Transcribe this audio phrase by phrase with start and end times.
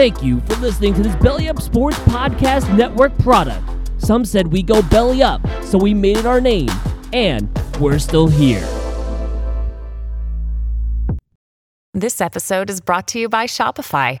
[0.00, 3.62] Thank you for listening to this Belly Up Sports Podcast Network product.
[3.98, 6.70] Some said we go belly up, so we made it our name,
[7.12, 8.66] and we're still here.
[11.92, 14.20] This episode is brought to you by Shopify.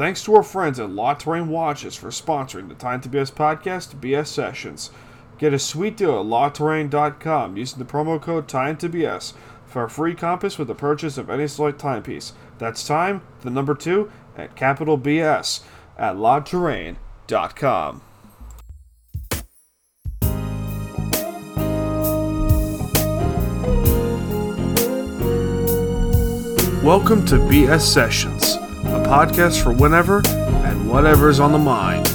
[0.00, 4.00] Thanks to our friends at La Terrain Watches for sponsoring the Time to BS podcast,
[4.00, 4.90] BS Sessions.
[5.36, 9.34] Get a sweet deal at LaTerrain.com using the promo code Time to BS
[9.66, 12.32] for a free compass with the purchase of any select timepiece.
[12.56, 15.64] That's time, the number two, at capital BS
[15.98, 18.00] at LaTerrain.com.
[26.82, 28.56] Welcome to BS Sessions,
[29.10, 32.06] podcast for whenever and whatever's on the mind.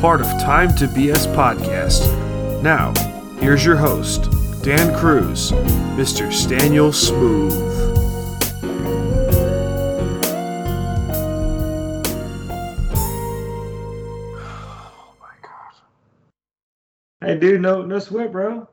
[0.00, 2.62] Part of Time to BS Podcast.
[2.62, 2.94] Now,
[3.40, 4.30] here's your host,
[4.62, 5.50] Dan Cruz,
[5.98, 6.28] Mr.
[6.28, 7.52] Staniel Smooth.
[14.36, 15.74] Oh my god.
[17.20, 18.68] Hey, dude, no, no sweat, bro.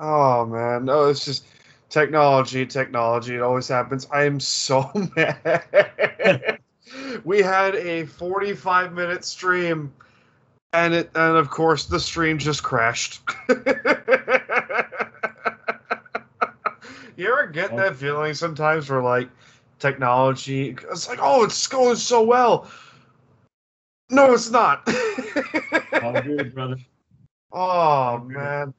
[0.00, 1.44] Oh man, no, it's just
[1.90, 3.34] technology, technology.
[3.34, 4.08] It always happens.
[4.10, 6.60] I am so mad.
[7.24, 9.92] We had a 45 minute stream,
[10.72, 13.22] and it, and of course, the stream just crashed.
[17.16, 19.28] you ever get that feeling sometimes where like
[19.78, 20.76] technology?
[20.90, 22.68] It's like, oh, it's going so well.
[24.10, 24.86] No, it's not.
[26.02, 26.76] All good, brother.
[27.52, 28.74] Oh man.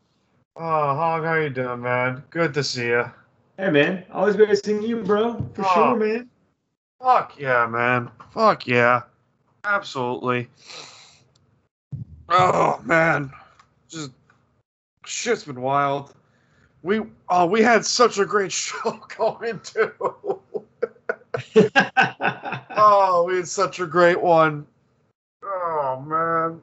[0.57, 0.61] Oh,
[0.95, 2.23] Hog, how you doing, man?
[2.29, 3.11] Good to see you.
[3.57, 5.33] Hey, man, always great seeing you, bro.
[5.53, 5.73] For Oh.
[5.73, 6.29] sure, man.
[7.01, 8.09] Fuck yeah, man.
[8.31, 9.03] Fuck yeah.
[9.63, 10.49] Absolutely.
[12.29, 13.31] Oh man.
[13.87, 14.11] Just
[15.05, 16.13] shit's been wild.
[16.83, 19.91] We oh we had such a great show going too.
[22.77, 24.65] oh, we had such a great one.
[25.43, 26.61] Oh man.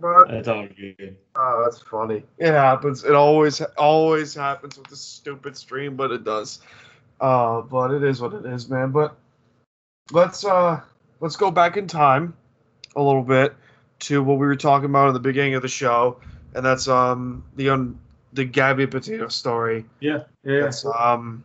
[0.00, 1.16] But That's all good.
[1.34, 2.24] Oh, that's funny.
[2.38, 3.04] It happens.
[3.04, 6.60] It always always happens with this stupid stream, but it does.
[7.20, 8.90] Uh, but it is what it is, man.
[8.90, 9.16] But
[10.10, 10.80] let's uh
[11.20, 12.34] let's go back in time
[12.96, 13.54] a little bit
[14.00, 16.18] to what we were talking about in the beginning of the show,
[16.54, 17.98] and that's um the un
[18.32, 19.84] the Gabby Petito story.
[20.00, 20.62] Yeah, yeah.
[20.62, 21.44] That's um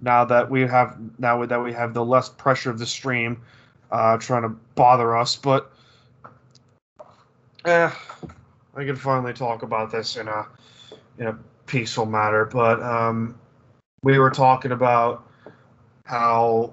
[0.00, 3.42] now that we have now that we have the less pressure of the stream
[3.90, 5.72] uh trying to bother us, but
[7.66, 7.90] eh,
[8.74, 10.46] I can finally talk about this in a
[11.18, 12.46] in a peaceful matter.
[12.46, 13.38] But um
[14.06, 15.28] we were talking about
[16.04, 16.72] how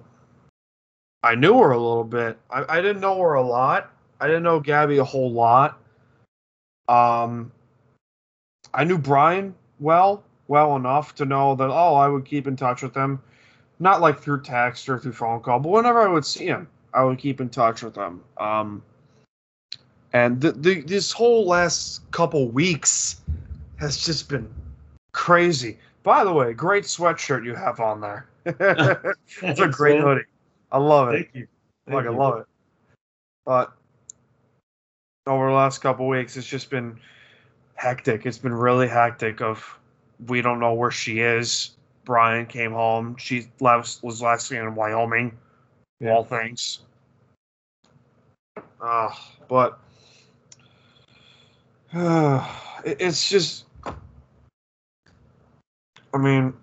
[1.23, 2.37] I knew her a little bit.
[2.51, 3.91] I, I didn't know her a lot.
[4.19, 5.79] I didn't know Gabby a whole lot.
[6.87, 7.51] Um
[8.71, 12.83] I knew Brian well, well enough to know that oh, I would keep in touch
[12.83, 13.19] with him,
[13.79, 17.03] not like through text or through phone call, but whenever I would see him, I
[17.03, 18.21] would keep in touch with him.
[18.37, 18.83] Um,
[20.13, 23.21] and the, the, this whole last couple weeks
[23.77, 24.47] has just been
[25.13, 25.79] crazy.
[26.03, 28.27] By the way, great sweatshirt you have on there.
[28.45, 30.07] it's a great man.
[30.07, 30.25] hoodie.
[30.71, 31.13] I love it.
[31.13, 31.47] Thank you.
[31.87, 32.45] Thank Like I love it.
[33.45, 33.73] But
[35.27, 36.99] over the last couple weeks, it's just been
[37.75, 38.25] hectic.
[38.25, 39.41] It's been really hectic.
[39.41, 39.79] Of
[40.27, 41.71] we don't know where she is.
[42.05, 43.15] Brian came home.
[43.17, 45.37] She last was last seen in Wyoming.
[46.01, 46.11] Yeah.
[46.15, 46.79] All things.
[48.81, 49.09] Uh,
[49.47, 49.79] but
[51.93, 53.65] it- it's just.
[56.13, 56.53] I mean,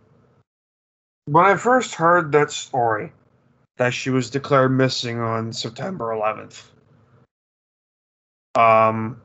[1.26, 3.12] when I first heard that story,
[3.76, 6.62] that she was declared missing on September 11th.
[8.54, 9.20] Um,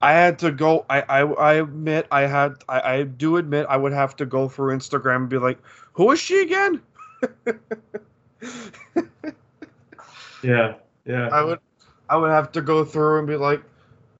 [0.00, 0.86] I had to go.
[0.88, 2.54] I I, I admit I had.
[2.68, 5.58] I, I do admit I would have to go through Instagram and be like,
[5.94, 6.80] "Who is she again?"
[10.42, 11.28] Yeah, yeah.
[11.32, 11.58] I would.
[12.08, 13.62] I would have to go through and be like,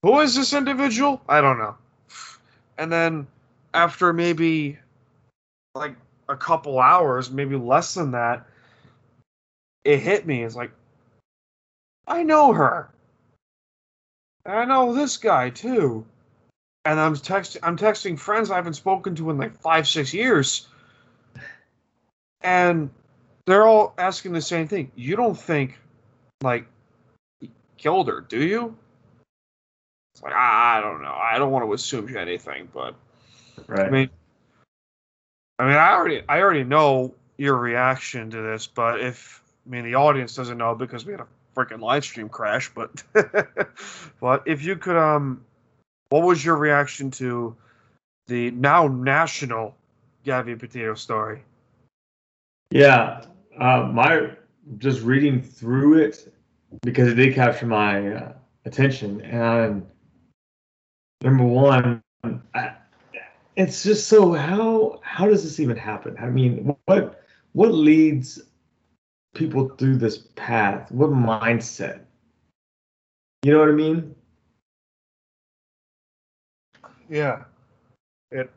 [0.02, 1.76] "Who is this individual?" I don't know.
[2.76, 3.26] And then
[3.78, 4.76] after maybe
[5.76, 5.94] like
[6.28, 8.44] a couple hours, maybe less than that,
[9.84, 10.42] it hit me.
[10.42, 10.72] It's like,
[12.08, 12.90] I know her.
[14.44, 16.04] And I know this guy too.
[16.84, 20.66] And I'm texting I'm texting friends I haven't spoken to in like five, six years.
[22.40, 22.90] And
[23.46, 24.90] they're all asking the same thing.
[24.96, 25.78] You don't think
[26.42, 26.66] like
[27.76, 28.76] killed her, do you?
[30.14, 31.14] It's like I don't know.
[31.14, 32.96] I don't want to assume anything, but
[33.66, 33.86] Right.
[33.86, 34.10] I mean,
[35.58, 39.84] I mean, I already, I already know your reaction to this, but if I mean
[39.84, 41.26] the audience doesn't know because we had a
[41.56, 43.02] freaking live stream crash, but
[44.20, 45.44] but if you could, um,
[46.10, 47.56] what was your reaction to
[48.28, 49.74] the now national
[50.24, 51.42] Gabby Petito story?
[52.70, 53.24] Yeah,
[53.58, 54.32] uh, my
[54.78, 56.32] just reading through it
[56.82, 58.32] because it did capture my uh,
[58.64, 59.22] attention.
[59.22, 59.86] And
[61.22, 62.02] number one,
[62.54, 62.72] I,
[63.58, 66.16] it's just so how how does this even happen?
[66.20, 68.40] I mean, what what leads
[69.34, 70.90] people through this path?
[70.92, 72.02] What mindset?
[73.42, 74.14] You know what I mean?
[77.10, 77.42] Yeah,
[78.30, 78.48] it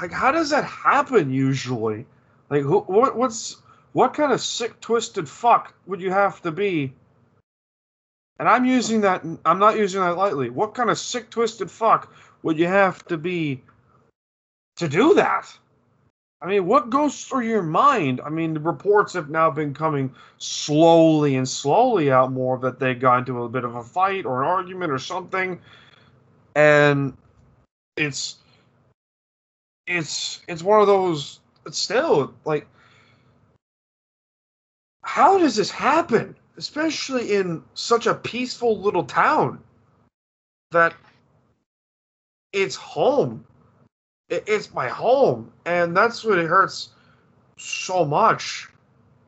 [0.00, 2.04] like how does that happen usually?
[2.50, 3.62] Like who, what, what's
[3.94, 6.92] what kind of sick twisted fuck would you have to be?
[8.38, 9.24] And I'm using that.
[9.46, 10.50] I'm not using that lightly.
[10.50, 12.12] What kind of sick twisted fuck
[12.42, 13.62] would you have to be
[14.82, 15.46] to do that?
[16.40, 18.20] I mean, what goes through your mind?
[18.20, 22.94] I mean, the reports have now been coming slowly and slowly out more that they
[22.94, 25.60] got into a bit of a fight or an argument or something,
[26.56, 27.16] and
[27.96, 28.38] it's
[29.86, 31.38] it's it's one of those.
[31.70, 32.66] Still like,
[35.04, 36.34] how does this happen?
[36.56, 39.60] Especially in such a peaceful little town
[40.72, 40.92] that
[42.52, 43.44] it's home
[44.32, 46.88] it, it's my home, and that's what it hurts
[47.58, 48.68] so much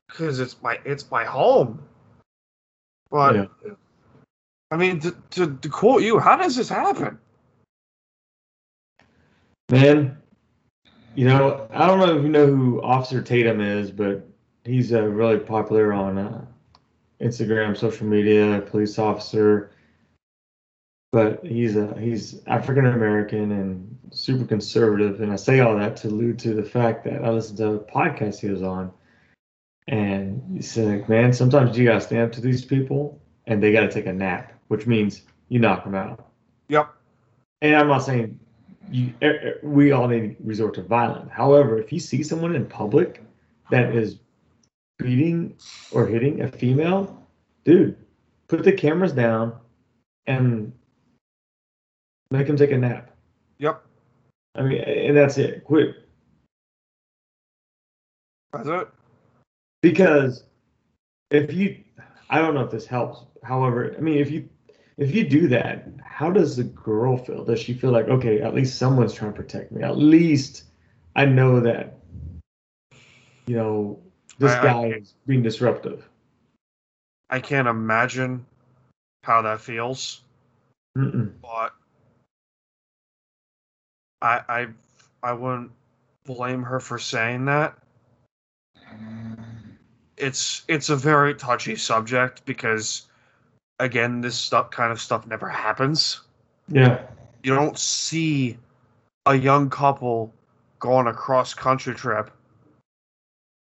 [0.09, 1.81] because it's my it's my home.
[3.11, 3.75] But Yeah.
[4.71, 7.19] I mean, to, to to quote you, how does this happen?
[9.71, 10.17] Man,
[11.15, 14.27] you know, I don't know if you know who Officer Tatum is, but
[14.65, 16.45] he's uh, really popular on uh,
[17.21, 19.71] Instagram, social media, police officer.
[21.15, 26.09] But he's a he's African American and super conservative, and I say all that to
[26.09, 28.93] allude to the fact that I listened to a podcast he was on,
[29.87, 33.71] and he said, like, "Man, sometimes you gotta stand up to these people, and they
[33.71, 36.33] gotta take a nap, which means you knock them out."
[36.67, 36.93] Yep.
[37.63, 38.41] And I'm not saying
[38.91, 39.15] you,
[39.63, 41.31] we all need to resort to violence.
[41.31, 43.23] However, if you see someone in public
[43.71, 44.19] that is
[44.99, 45.55] beating
[45.93, 47.25] or hitting a female,
[47.63, 47.97] dude,
[48.49, 49.55] put the cameras down
[50.27, 50.73] and
[52.35, 53.11] make them take a nap.
[53.59, 53.83] Yep.
[54.57, 55.65] I mean, and that's it.
[55.65, 55.97] Quit.
[58.53, 58.89] That's it.
[59.83, 60.45] Because
[61.31, 61.83] if you,
[62.31, 63.25] I don't know if this helps.
[63.43, 64.49] However, I mean, if you
[64.97, 67.45] if you do that, how does the girl feel?
[67.45, 69.83] Does she feel like, okay, at least someone's trying to protect me?
[69.83, 70.65] At least
[71.17, 71.99] I know that,
[73.47, 74.01] you know,
[74.39, 76.09] this I- I- guy is being disruptive.
[77.31, 78.47] I can't imagine
[79.25, 80.23] how that feels,
[80.97, 81.33] Mm-mm.
[81.43, 81.75] but
[84.25, 84.67] I I
[85.23, 85.71] I wouldn't
[86.25, 87.77] blame her for saying that.
[90.17, 93.03] It's it's a very touchy subject because
[93.79, 96.23] again, this stuff kind of stuff never happens.
[96.69, 97.03] Yeah.
[97.43, 98.57] You don't see
[99.27, 100.33] a young couple
[100.79, 102.31] go on a cross country trip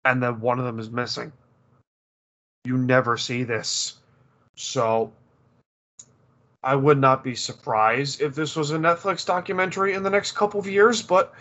[0.06, 1.32] and then one of them is missing.
[2.66, 3.96] You never see this.
[4.56, 5.12] So
[6.68, 10.60] I would not be surprised if this was a Netflix documentary in the next couple
[10.60, 11.34] of years, but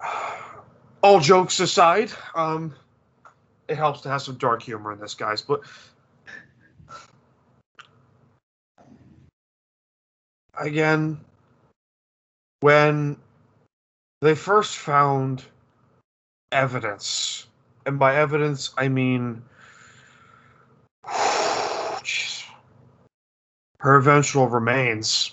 [1.04, 2.74] all jokes aside, um,
[3.68, 5.40] it helps to have some dark humor in this, guys.
[5.40, 5.60] But
[10.58, 11.20] again,
[12.58, 13.16] when
[14.20, 15.44] they first found
[16.50, 17.46] evidence,
[17.86, 19.44] and by evidence I mean
[23.82, 25.32] her eventual remains.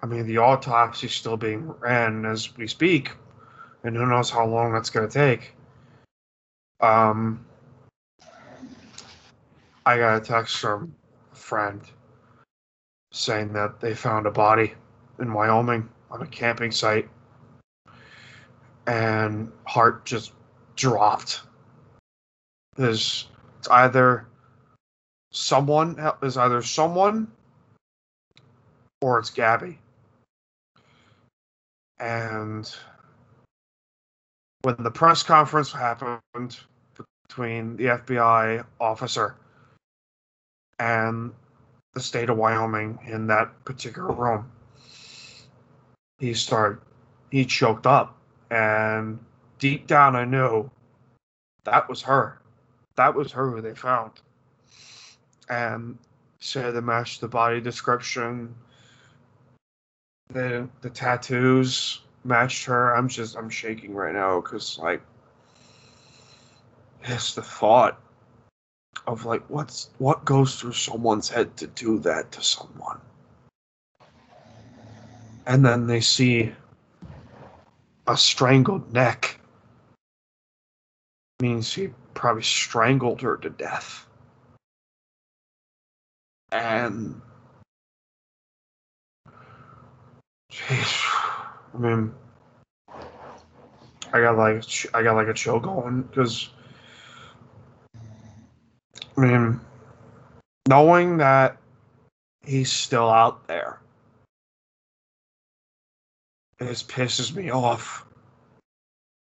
[0.00, 3.10] I mean, the autopsy's still being ran as we speak,
[3.84, 5.54] and who knows how long that's going to take.
[6.80, 7.44] Um,
[9.84, 10.94] I got a text from
[11.32, 11.82] a friend
[13.12, 14.72] saying that they found a body
[15.18, 17.10] in Wyoming on a camping site,
[18.86, 20.32] and heart just
[20.76, 21.42] dropped.
[22.76, 23.28] There's
[23.58, 24.26] it's either
[25.32, 27.26] someone is either someone
[29.00, 29.78] or it's Gabby.
[31.98, 32.72] And
[34.62, 36.58] when the press conference happened
[37.28, 39.36] between the FBI officer
[40.78, 41.32] and
[41.94, 44.50] the state of Wyoming in that particular room,
[46.18, 46.80] he started,
[47.30, 48.16] he choked up.
[48.50, 49.18] And
[49.58, 50.70] deep down, I knew
[51.64, 52.38] that was her.
[52.96, 54.12] That was her who they found.
[55.48, 55.98] And
[56.40, 58.54] said the matched the body description.
[60.32, 62.94] The the tattoos matched her.
[62.94, 65.02] I'm just I'm shaking right now because like
[67.04, 68.00] it's the thought
[69.06, 73.00] of like what's what goes through someone's head to do that to someone
[75.46, 76.52] and then they see
[78.06, 79.38] a strangled neck
[81.40, 84.06] means he probably strangled her to death
[86.52, 87.20] and
[90.58, 92.14] i mean
[94.12, 96.50] i got like i got like a chill going because
[99.16, 99.60] I mean,
[100.68, 101.58] knowing that
[102.44, 103.80] he's still out there,
[106.58, 108.06] it just pisses me off.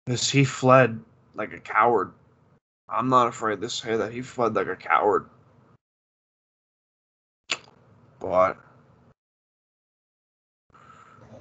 [0.05, 0.99] Because he fled
[1.35, 2.11] like a coward.
[2.87, 5.29] I'm not afraid to say that he fled like a coward.
[8.19, 8.57] But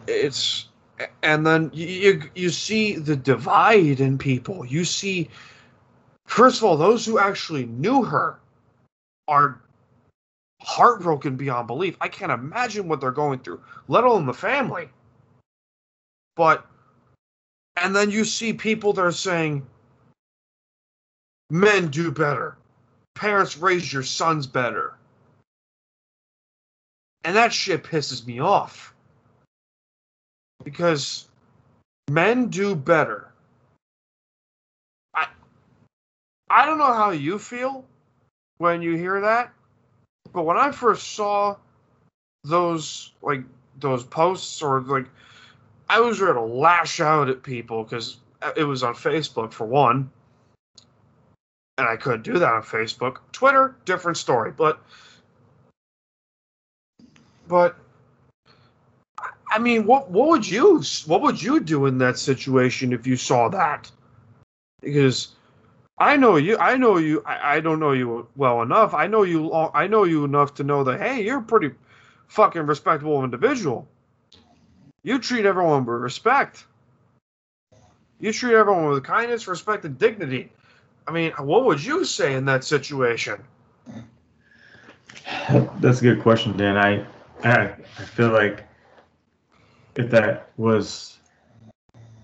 [0.06, 0.68] it's
[1.22, 4.64] and then you you see the divide in people.
[4.64, 5.28] You see
[6.28, 8.38] First of all, those who actually knew her
[9.28, 9.62] are
[10.60, 11.96] heartbroken beyond belief.
[12.02, 14.90] I can't imagine what they're going through, let alone the family.
[16.36, 16.66] But,
[17.76, 19.66] and then you see people that are saying,
[21.48, 22.58] men do better,
[23.14, 24.97] parents raise your sons better.
[27.28, 28.94] And that shit pisses me off.
[30.64, 31.28] Because
[32.10, 33.28] men do better
[35.12, 35.26] I
[36.48, 37.84] I don't know how you feel
[38.56, 39.52] when you hear that,
[40.32, 41.56] but when I first saw
[42.44, 43.42] those like
[43.78, 45.04] those posts or like
[45.90, 48.16] I was ready to lash out at people because
[48.56, 50.10] it was on Facebook for one,
[51.76, 53.18] and I couldn't do that on Facebook.
[53.32, 54.82] Twitter, different story, but
[57.48, 57.76] but
[59.50, 63.16] I mean, what what would you what would you do in that situation if you
[63.16, 63.90] saw that?
[64.80, 65.28] Because
[65.98, 66.58] I know you.
[66.58, 67.22] I know you.
[67.26, 68.94] I, I, don't know you well enough.
[68.94, 69.52] I know you.
[69.52, 71.74] I know you enough to know that hey, you're a pretty
[72.28, 73.88] fucking respectable individual.
[75.02, 76.66] You treat everyone with respect.
[78.20, 80.52] You treat everyone with kindness, respect, and dignity.
[81.06, 83.42] I mean, what would you say in that situation?
[85.80, 86.76] That's a good question, Dan.
[86.76, 87.04] I
[87.44, 88.66] I, I feel like
[89.96, 91.18] if that was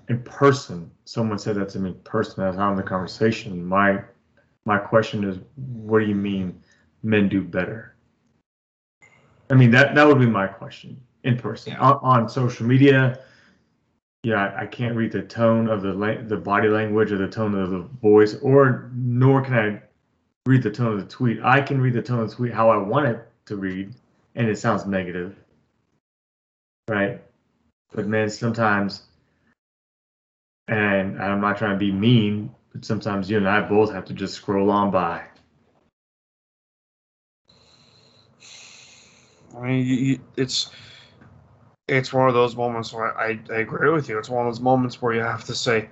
[0.09, 3.64] in person, someone said that to me in person as I'm in the conversation.
[3.64, 4.02] My
[4.64, 6.59] my question is, what do you mean
[7.02, 7.94] men do better?
[9.50, 11.73] I mean that that would be my question in person.
[11.73, 11.80] Yeah.
[11.80, 13.21] On, on, social media,
[14.23, 17.28] yeah, I, I can't read the tone of the la- the body language or the
[17.28, 19.83] tone of the voice, or nor can I
[20.47, 21.40] read the tone of the tweet.
[21.42, 23.94] I can read the tone of the tweet how I want it to read,
[24.34, 25.36] and it sounds negative,
[26.88, 27.20] right?
[27.92, 29.02] But man, sometimes
[30.68, 34.14] and I'm not trying to be mean, but sometimes you and I both have to
[34.14, 35.22] just scroll on by.
[39.56, 40.70] I mean, you, it's
[41.86, 44.18] it's one of those moments where I, I agree with you.
[44.18, 45.88] It's one of those moments where you have to say,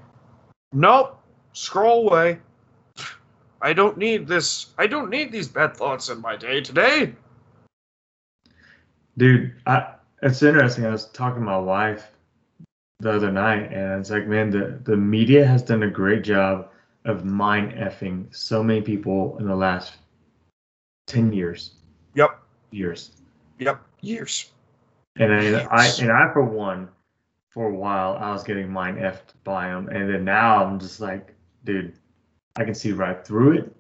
[0.73, 1.21] "Nope,
[1.53, 2.39] scroll away.
[3.61, 4.69] I don't need this.
[4.79, 7.15] I don't need these bad thoughts in my day today."
[9.19, 10.87] Dude, I, it's interesting.
[10.87, 12.11] I was talking to my wife
[13.01, 16.69] the other night, and it's like, man, the the media has done a great job
[17.05, 19.97] of mind effing so many people in the last
[21.07, 21.73] ten years.
[22.15, 22.41] Yep.
[22.71, 23.11] Years.
[23.59, 23.83] Yep.
[24.01, 24.51] Years.
[25.17, 26.89] And I, I and I for one,
[27.51, 31.01] for a while, I was getting mind effed by them, and then now I'm just
[31.01, 31.93] like, dude,
[32.57, 33.77] I can see right through it.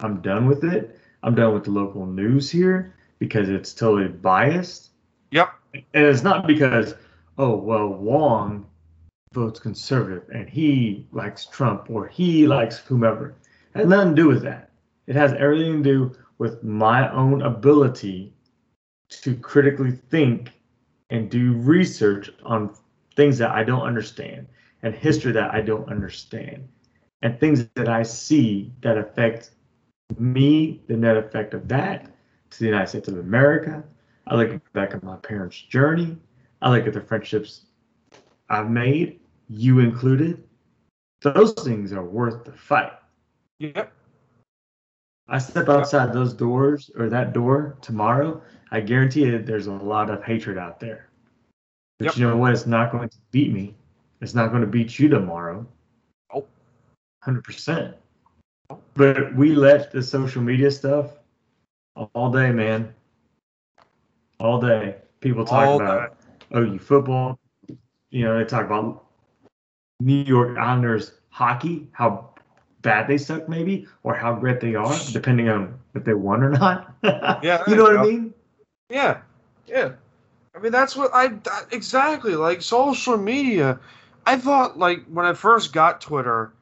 [0.00, 1.00] I'm done with it.
[1.24, 4.90] I'm done with the local news here because it's totally biased.
[5.30, 5.50] Yep.
[5.74, 6.94] And it's not because
[7.36, 8.66] oh well Wong
[9.32, 13.34] votes conservative and he likes Trump or he likes whomever.
[13.74, 14.70] It has nothing to do with that.
[15.06, 18.32] It has everything to do with my own ability
[19.10, 20.52] to critically think
[21.10, 22.74] and do research on
[23.16, 24.46] things that I don't understand
[24.82, 26.68] and history that I don't understand
[27.22, 29.50] and things that I see that affect
[30.18, 32.10] me, the net effect of that
[32.50, 33.84] to the United States of America.
[34.26, 36.16] I look back at my parents' journey.
[36.60, 37.66] I look at the friendships
[38.48, 40.42] I've made, you included.
[41.22, 42.92] Those things are worth the fight.
[43.58, 43.92] Yep.
[45.28, 48.40] I step outside those doors or that door tomorrow,
[48.70, 51.08] I guarantee you there's a lot of hatred out there.
[51.98, 52.16] But yep.
[52.16, 52.52] you know what?
[52.52, 53.74] It's not going to beat me.
[54.20, 55.66] It's not going to beat you tomorrow.
[56.32, 56.46] Oh.
[57.26, 57.94] 100%.
[58.94, 61.12] But we let the social media stuff
[62.14, 62.94] all day, man.
[64.40, 64.96] all day.
[65.20, 66.16] People talk All about
[66.54, 67.38] OU football.
[68.10, 69.04] You know, they talk about
[70.00, 72.30] New York Islanders hockey, how
[72.82, 76.50] bad they suck, maybe, or how great they are, depending on if they won or
[76.50, 76.94] not.
[77.42, 78.34] Yeah, you know what I mean?
[78.90, 79.20] Yeah,
[79.66, 79.92] yeah.
[80.54, 83.78] I mean, that's what I that- exactly like social media.
[84.26, 86.52] I thought like when I first got Twitter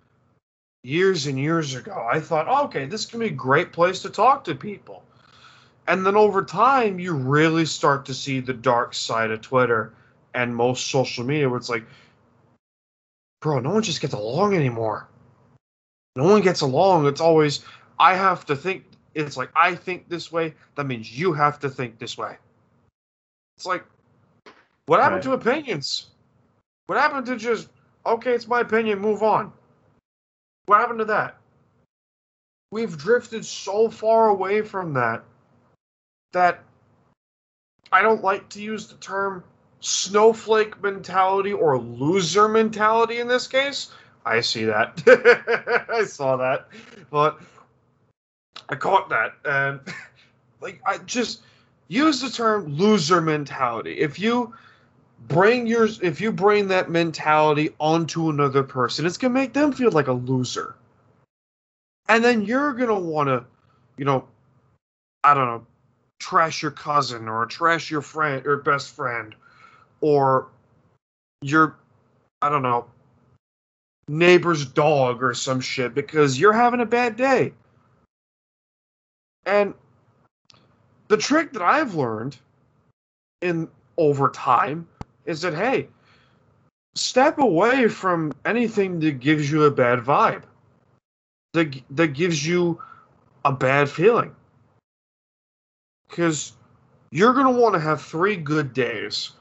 [0.82, 4.10] years and years ago, I thought, oh, okay, this can be a great place to
[4.10, 5.02] talk to people.
[5.88, 9.94] And then over time, you really start to see the dark side of Twitter
[10.34, 11.84] and most social media, where it's like,
[13.40, 15.08] bro, no one just gets along anymore.
[16.16, 17.06] No one gets along.
[17.06, 17.60] It's always
[17.98, 18.84] I have to think.
[19.14, 20.54] It's like I think this way.
[20.74, 22.36] That means you have to think this way.
[23.56, 23.84] It's like,
[24.86, 26.06] what happened to opinions?
[26.86, 27.68] What happened to just
[28.04, 28.32] okay?
[28.32, 28.98] It's my opinion.
[28.98, 29.52] Move on.
[30.66, 31.38] What happened to that?
[32.72, 35.24] We've drifted so far away from that
[36.36, 36.60] that
[37.90, 39.42] I don't like to use the term
[39.80, 43.90] snowflake mentality or loser mentality in this case.
[44.26, 45.02] I see that.
[45.88, 46.68] I saw that.
[47.10, 47.40] But
[48.68, 49.34] I caught that.
[49.46, 49.80] And
[50.60, 51.40] like I just
[51.88, 53.92] use the term loser mentality.
[53.98, 54.54] If you
[55.28, 59.90] bring yours if you bring that mentality onto another person, it's gonna make them feel
[59.90, 60.74] like a loser.
[62.10, 63.46] And then you're gonna wanna,
[63.96, 64.28] you know,
[65.24, 65.66] I don't know,
[66.18, 69.34] trash your cousin or trash your friend or best friend
[70.00, 70.48] or
[71.42, 71.76] your
[72.42, 72.86] I don't know
[74.08, 77.52] neighbor's dog or some shit because you're having a bad day.
[79.44, 79.74] And
[81.08, 82.36] the trick that I've learned
[83.40, 84.86] in over time
[85.24, 85.88] is that hey,
[86.94, 90.42] step away from anything that gives you a bad vibe.
[91.52, 92.80] That that gives you
[93.44, 94.34] a bad feeling.
[96.08, 96.52] Cuz
[97.10, 99.32] you're going to want to have 3 good days.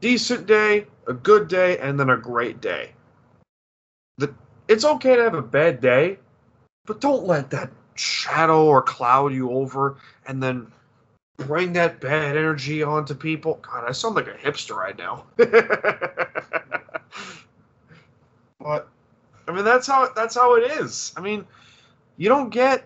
[0.00, 2.92] Decent day, a good day, and then a great day
[4.18, 4.34] the,
[4.66, 6.18] it's okay to have a bad day,
[6.84, 9.96] but don't let that shadow or cloud you over
[10.26, 10.70] and then
[11.36, 13.60] bring that bad energy onto people.
[13.62, 15.24] God, I sound like a hipster right now.
[18.58, 18.88] but
[19.46, 21.12] I mean, that's how that's how it is.
[21.16, 21.46] I mean,
[22.16, 22.84] you don't get.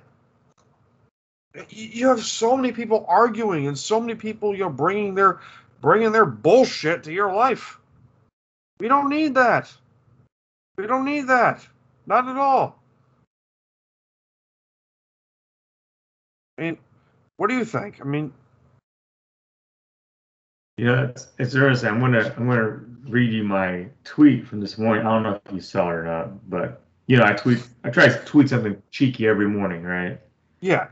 [1.55, 5.41] You you have so many people arguing and so many people, you know, bringing their
[5.81, 7.79] bringing their bullshit to your life.
[8.81, 9.73] We don't need that.
[10.77, 11.67] We don't need that.
[12.07, 12.83] Not at all.
[16.59, 16.79] I mean,
[17.37, 18.01] what do you think?
[18.01, 18.33] I mean,
[20.79, 21.91] You know, it's, it's interesting.
[21.91, 25.07] I'm gonna I'm gonna read you my tweet from this morning.
[25.07, 27.91] I don't know if you saw it or not, but you know, I tweet I
[27.91, 30.19] try to tweet something cheeky every morning, right?
[30.61, 30.89] yeah,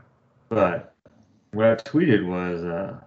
[0.51, 0.93] But
[1.53, 2.99] what I tweeted was uh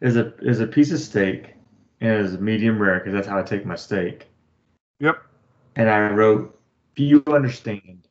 [0.00, 1.54] is a is a piece of steak
[2.00, 4.26] and is medium rare because that's how I take my steak.
[4.98, 5.22] yep,
[5.76, 6.58] And I wrote,
[6.96, 8.08] "Do you understand?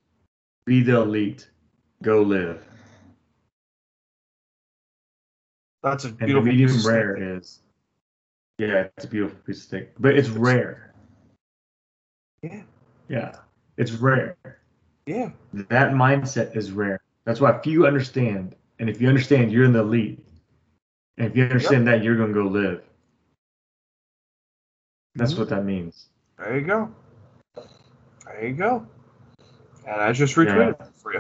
[0.66, 1.50] Be the elite,
[2.02, 2.64] go live."
[5.84, 6.44] that's a And the beautiful.
[6.46, 7.28] medium piece of rare steak.
[7.28, 7.60] is,
[8.58, 10.94] yeah, it's a beautiful piece of steak, but it's rare.
[12.42, 12.64] Yeah.
[13.10, 13.36] Yeah,
[13.76, 14.38] it's rare.
[15.06, 17.00] Yeah, That mindset is rare.
[17.26, 20.26] That's why few understand, and if you understand, you're in the elite,
[21.18, 22.82] and if you understand that, you're gonna go live.
[25.16, 25.38] That's Mhm.
[25.40, 26.08] what that means.
[26.38, 26.94] there you go.
[28.26, 28.86] There you go.
[29.88, 31.20] And I just retweeted it for you.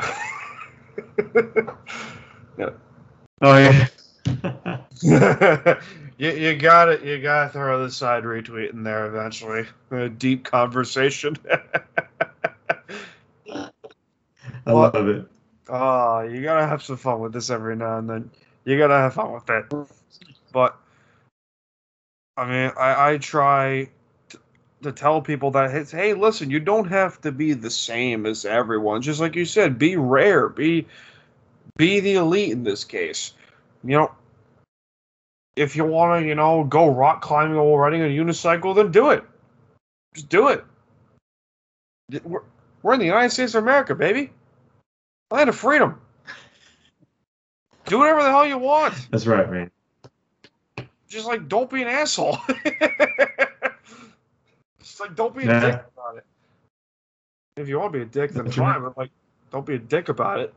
[3.41, 3.87] Oh yeah.
[6.17, 7.03] you you got it.
[7.03, 9.65] You got to throw the side retweet in there eventually.
[9.91, 11.35] A deep conversation.
[14.65, 15.25] I Well- love it.
[15.67, 18.29] Oh, you gotta have some fun with this every now and then.
[18.65, 19.65] You gotta have fun with it.
[20.51, 20.77] But
[22.37, 23.89] I mean, I, I try
[24.29, 24.39] to,
[24.83, 28.45] to tell people that it's, hey, listen, you don't have to be the same as
[28.45, 29.01] everyone.
[29.01, 30.87] Just like you said, be rare, be
[31.77, 33.33] be the elite in this case.
[33.83, 34.11] You know,
[35.55, 39.09] if you want to, you know, go rock climbing or riding a unicycle, then do
[39.11, 39.23] it.
[40.13, 40.63] Just do it.
[42.23, 42.43] We're,
[42.83, 44.31] we're in the United States of America, baby.
[45.31, 45.99] Land of freedom.
[47.85, 48.93] Do whatever the hell you want.
[49.11, 49.71] That's right, man.
[51.07, 52.37] Just like don't be an asshole.
[54.79, 56.25] Just like don't be a dick about it.
[57.57, 58.81] If you want to be a dick, then fine.
[58.81, 59.11] But like,
[59.51, 60.53] don't be a dick about it.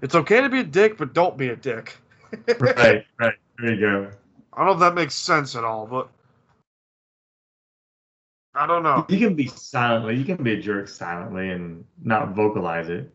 [0.00, 1.96] It's okay to be a dick, but don't be a dick.
[2.58, 3.34] Right, right.
[3.58, 4.10] There you go.
[4.54, 6.08] I don't know if that makes sense at all, but
[8.54, 9.06] I don't know.
[9.08, 10.16] You can be silently.
[10.16, 13.10] You can be a jerk silently and not vocalize it.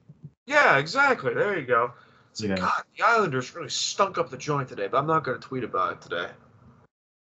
[0.46, 1.34] Yeah, exactly.
[1.34, 1.92] There you go.
[2.32, 2.56] It's like, Yeah.
[2.58, 5.64] God, the Islanders really stunk up the joint today, but I'm not going to tweet
[5.64, 6.28] about it today.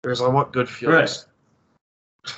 [0.02, 1.26] Because I want good feelings.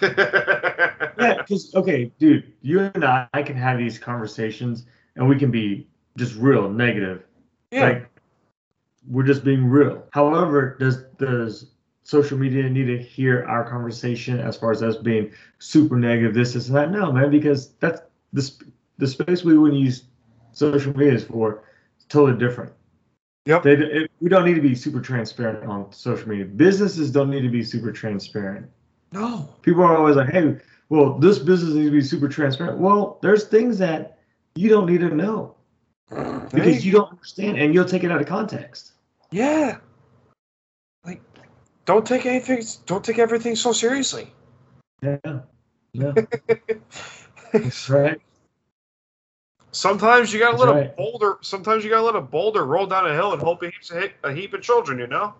[0.02, 4.86] Yeah, because okay, dude, you and I, I can have these conversations,
[5.16, 7.24] and we can be just real negative.
[7.70, 7.88] Yeah.
[7.88, 8.10] Like
[9.08, 10.04] we're just being real.
[10.12, 11.70] However, does does
[12.08, 16.54] social media need to hear our conversation as far as us being super negative, this,
[16.54, 16.90] this, and that?
[16.90, 18.00] No, man, because that's
[18.32, 20.04] the sp- the space we would use
[20.52, 21.64] social media is for.
[21.96, 22.72] It's totally different.
[23.46, 23.62] Yep.
[23.62, 26.44] They, it, we don't need to be super transparent on social media.
[26.44, 28.68] Businesses don't need to be super transparent
[29.12, 29.48] no.
[29.62, 30.56] people are always like, hey,
[30.88, 32.78] well, this business needs to be super transparent.
[32.78, 34.18] Well, there's things that
[34.54, 35.54] you don't need to know
[36.10, 38.92] because you don't understand and you'll take it out of context.
[39.30, 39.78] Yeah.
[41.04, 41.22] Like,
[41.88, 42.62] don't take anything.
[42.84, 44.30] Don't take everything so seriously.
[45.02, 45.16] Yeah.
[45.94, 46.12] Yeah.
[47.52, 48.20] That's right.
[49.72, 50.96] Sometimes you gotta let a right.
[50.98, 51.38] boulder.
[51.40, 54.00] Sometimes you gotta let a boulder roll down a hill and hope it hits a,
[54.00, 54.98] hit, a heap of children.
[54.98, 55.34] You know.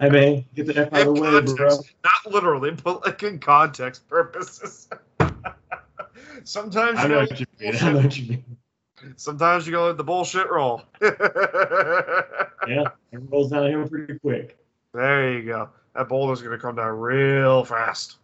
[0.00, 1.78] i mean get the F out of the way, bro.
[2.02, 4.88] not literally, but like in context purposes.
[6.44, 7.76] Sometimes I you know what you mean.
[7.78, 8.56] I know what you mean.
[9.16, 10.80] Sometimes you gotta let the bullshit roll.
[12.68, 14.58] Yeah, it rolls downhill pretty quick.
[14.92, 15.70] There you go.
[15.94, 18.16] That boulder's gonna come down real fast.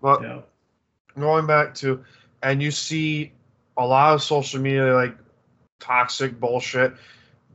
[0.00, 0.42] But Yeah.
[1.18, 2.04] going back to,
[2.42, 3.32] and you see
[3.76, 5.16] a lot of social media like
[5.78, 6.94] toxic bullshit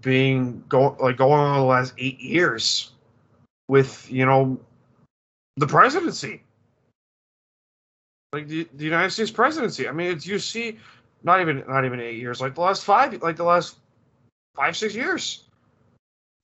[0.02, 2.92] being go like going on the last eight years
[3.68, 4.60] with you know
[5.58, 6.44] the presidency,
[8.34, 9.88] like the, the United States presidency.
[9.88, 10.78] I mean, it's you see,
[11.24, 13.78] not even not even eight years, like the last five, like the last
[14.56, 15.44] five six years.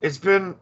[0.02, 0.56] It's been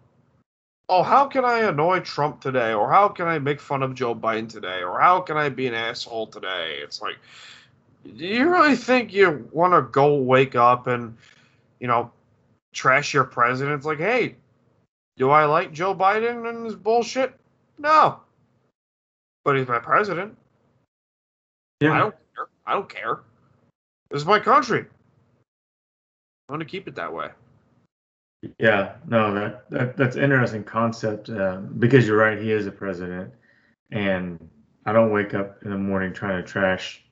[0.90, 2.74] oh, how can I annoy Trump today?
[2.74, 4.82] Or how can I make fun of Joe Biden today?
[4.82, 6.80] Or how can I be an asshole today?
[6.82, 7.18] It's like,
[8.04, 11.16] do you really think you want to go wake up and,
[11.80, 12.12] you know,
[12.74, 13.78] trash your president?
[13.78, 14.36] It's like, hey,
[15.16, 17.34] do I like Joe Biden and his bullshit?
[17.78, 18.20] No.
[19.46, 20.36] But he's my president.
[21.82, 21.94] Yeah.
[21.94, 22.48] I don't care.
[22.66, 23.20] I don't care.
[24.10, 24.86] This is my country.
[26.50, 27.30] I want to keep it that way.
[28.58, 32.40] Yeah, no, that, that that's interesting concept uh, because you're right.
[32.40, 33.32] He is a president,
[33.92, 34.50] and
[34.86, 37.04] I don't wake up in the morning trying to trash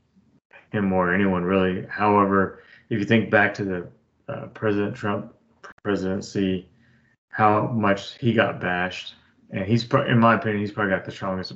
[0.72, 1.86] him or anyone really.
[1.88, 3.88] However, if you think back to the
[4.28, 5.36] uh, President Trump
[5.84, 6.68] presidency,
[7.30, 9.14] how much he got bashed,
[9.52, 11.54] and he's, pro- in my opinion, he's probably got the strongest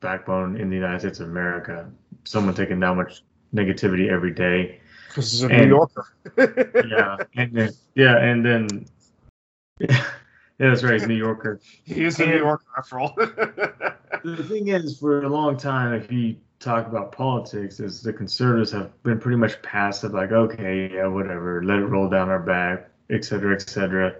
[0.00, 1.90] backbone in the United States of America.
[2.24, 3.22] Someone taking that much
[3.54, 6.06] negativity every day Because he's a And- New Yorker.
[6.88, 8.86] yeah, and then yeah, and then
[9.80, 10.04] yeah,
[10.58, 11.60] that's right, New Yorker.
[11.84, 13.16] he is a New Yorker after all.
[14.24, 18.72] The thing is, for a long time, if you talk about politics, is the conservatives
[18.72, 22.88] have been pretty much passive, like okay, yeah, whatever, let it roll down our back,
[23.10, 24.16] et cetera, et cetera.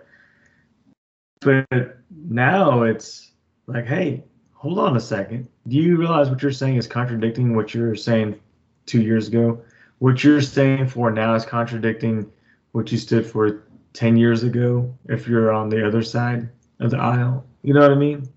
[1.40, 3.33] But now it's
[3.66, 4.22] like, hey,
[4.53, 5.48] hold on a second.
[5.66, 8.38] Do you realize what you're saying is contradicting what you were saying
[8.87, 9.61] two years ago?
[9.98, 12.30] What you're saying for now is contradicting
[12.72, 16.48] what you stood for 10 years ago if you're on the other side
[16.80, 17.44] of the aisle.
[17.62, 18.28] You know what I mean?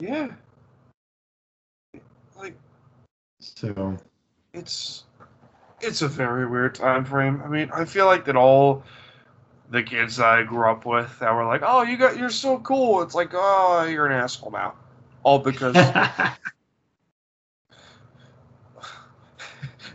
[0.00, 0.28] yeah.
[2.36, 2.54] Like
[3.40, 3.96] So,
[4.54, 5.04] it's
[5.80, 7.42] it's a very weird time frame.
[7.44, 8.82] I mean, I feel like that all
[9.70, 12.58] the kids that I grew up with that were like, "Oh, you got you're so
[12.58, 14.74] cool." It's like, "Oh, you're an asshole now."
[15.22, 15.76] All because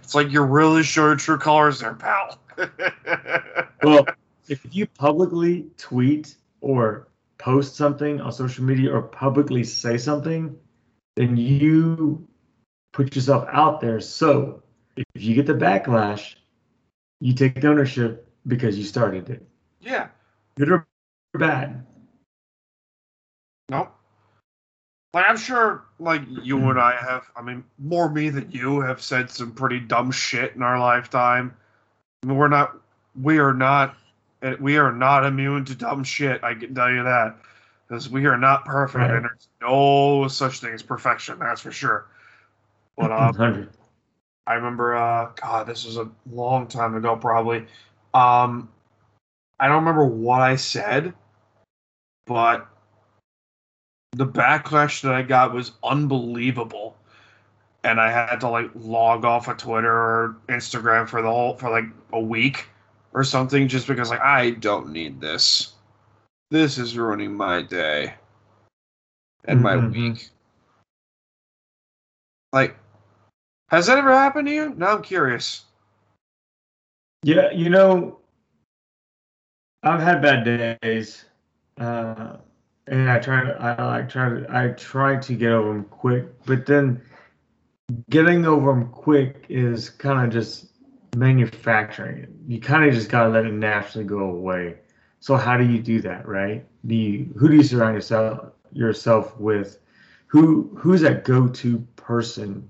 [0.06, 2.38] it's like you're really your true colors there, pal.
[3.84, 4.06] well,
[4.48, 7.08] if you publicly tweet or
[7.39, 10.56] post something on social media or publicly say something,
[11.15, 12.28] then you
[12.94, 14.00] put yourself out there.
[14.00, 14.62] So
[14.96, 16.36] if you get the backlash,
[17.20, 19.48] you take ownership because you started it.
[19.82, 20.10] yeah.
[20.56, 20.88] Good or
[21.34, 21.84] bad.
[23.70, 23.95] Nope.
[25.15, 27.23] Like I'm sure, like you and I have.
[27.38, 31.56] I mean, more me than you have said some pretty dumb shit in our lifetime.
[32.21, 32.75] I mean, we're not.
[33.21, 33.95] We are not.
[34.41, 36.43] eh, We are not immune to dumb shit.
[36.43, 37.38] I can tell you that,
[37.88, 39.12] because we are not perfect, Right.
[39.12, 41.39] and there's no such thing as perfection.
[41.39, 42.08] That's for sure.
[42.97, 43.69] But um, 100.
[44.47, 47.67] I remember, uh, God, this was a long time ago, probably.
[48.13, 48.67] Um,
[49.62, 51.13] I don't remember what I said,
[52.28, 52.67] but
[54.15, 56.95] the backlash that I got was unbelievable,
[57.84, 61.69] and I had to like log off of Twitter or Instagram for the whole for
[61.69, 62.67] like a week
[63.13, 65.73] or something, just because like I don't need this.
[66.49, 68.15] This is ruining my day
[69.45, 69.91] and my Mhm.
[69.91, 70.30] week.
[72.54, 72.78] Like
[73.69, 74.73] Has that ever happened to you?
[74.78, 75.65] Now I'm curious.
[77.23, 78.19] Yeah, you know,
[79.84, 81.25] I've had bad days,
[81.80, 82.38] uh,
[82.88, 86.26] and I try to, I like try to, I try to get over them quick,
[86.45, 87.02] but then
[88.10, 90.67] getting over them quick is kind of just
[91.15, 92.30] manufacturing it.
[92.48, 94.78] You kind of just gotta let it naturally go away.
[95.19, 96.65] So how do you do that, right?
[96.84, 99.80] You, who do you surround yourself yourself with?
[100.28, 102.69] Who who's that go-to person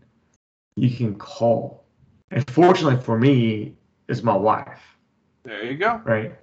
[0.75, 1.83] you can call?
[2.31, 3.75] And fortunately for me,
[4.07, 4.81] it's my wife.
[5.43, 6.01] There you go.
[6.05, 6.35] Right.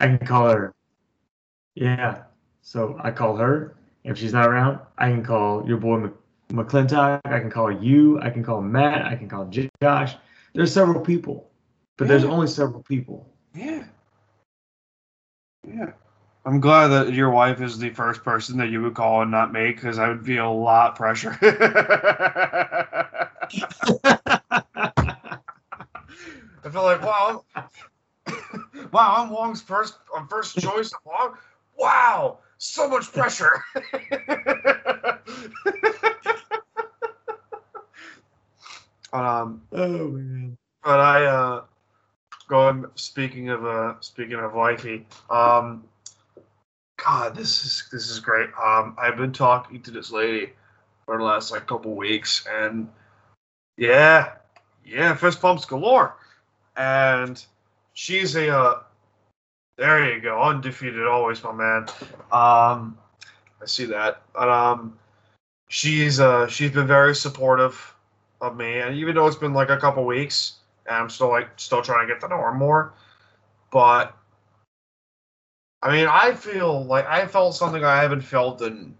[0.00, 0.74] I can call her.
[1.74, 2.22] Yeah.
[2.68, 3.78] So I call her.
[4.04, 6.10] If she's not around, I can call your boy
[6.50, 7.22] McClintock.
[7.24, 8.20] I can call you.
[8.20, 9.06] I can call Matt.
[9.06, 9.50] I can call
[9.80, 10.14] Josh.
[10.52, 11.48] There's several people,
[11.96, 13.26] but there's only several people.
[13.54, 13.84] Yeah.
[15.66, 15.92] Yeah.
[16.44, 19.50] I'm glad that your wife is the first person that you would call and not
[19.50, 21.38] me because I would feel a lot pressure.
[21.42, 23.28] I
[26.70, 27.44] feel like, wow,
[28.92, 31.34] wow, I'm Wong's first, I'm first choice of Wong.
[31.78, 33.64] Wow, so much pressure.
[39.12, 40.56] um, Oh man.
[40.84, 41.62] but I uh
[42.48, 45.84] going speaking of uh speaking of wifey, um
[47.04, 48.50] God, this is this is great.
[48.62, 50.52] Um I've been talking to this lady
[51.06, 52.88] for the last like couple weeks and
[53.76, 54.32] yeah,
[54.84, 56.16] yeah, fist pumps galore.
[56.76, 57.42] And
[57.94, 58.82] she's a uh
[59.78, 61.86] there you go, undefeated always, my man.
[62.30, 62.98] Um
[63.62, 64.22] I see that.
[64.34, 64.98] Um
[65.68, 67.94] she's uh she's been very supportive
[68.40, 70.54] of me and even though it's been like a couple weeks
[70.86, 72.92] and I'm still like still trying to get to know her more.
[73.70, 74.14] But
[75.82, 78.96] I mean, I feel like I felt something I haven't felt in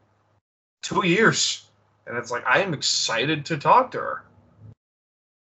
[0.82, 1.66] two years,
[2.06, 4.24] and it's like I am excited to talk to her.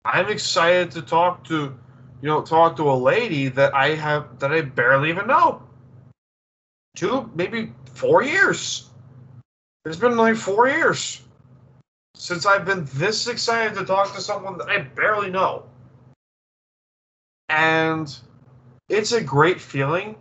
[0.06, 1.78] I'm excited to talk to,
[2.22, 5.62] you know, talk to a lady that I have that I barely even know.
[6.96, 8.90] Two, maybe four years.
[9.86, 11.22] It's been like four years
[12.16, 15.66] since I've been this excited to talk to someone that I barely know
[17.50, 18.18] and
[18.90, 20.16] it's a great feeling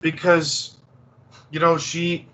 [0.00, 0.76] because
[1.50, 2.26] you know she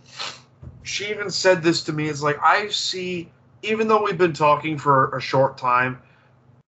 [0.83, 3.31] she even said this to me it's like i see
[3.63, 6.01] even though we've been talking for a short time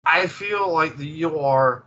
[0.07, 1.83] i feel like that you are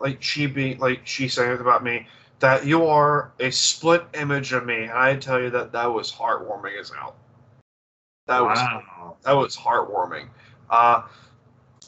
[0.00, 2.06] like she being like she saying about me
[2.40, 6.10] that you are a split image of me and i tell you that that was
[6.10, 7.14] heartwarming as hell
[8.28, 9.16] that was wow.
[9.24, 10.28] that was heartwarming.
[10.68, 11.02] Uh,